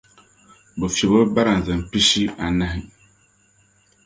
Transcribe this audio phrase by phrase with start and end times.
[0.77, 2.81] Bɛ fiɛbi o barazim pishi anahi.